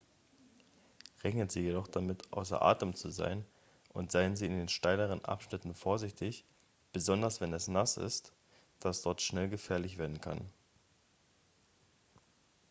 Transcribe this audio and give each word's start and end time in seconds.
rechnen 1.23 1.49
sie 1.49 1.59
jedoch 1.61 1.87
damit 1.87 2.33
außer 2.33 2.59
atem 2.63 2.95
zu 2.95 3.11
sein 3.11 3.45
und 3.93 4.11
seien 4.11 4.35
sie 4.35 4.47
in 4.47 4.57
den 4.57 4.67
steileren 4.67 5.23
abschnitten 5.23 5.75
vorsichtig 5.75 6.43
besonders 6.91 7.39
wenn 7.39 7.53
es 7.53 7.67
nass 7.67 7.97
ist 7.97 8.33
da 8.79 8.89
es 8.89 9.03
dort 9.03 9.21
schnell 9.21 9.47
gefährlich 9.47 9.99
werden 9.99 10.19
kann 10.19 10.49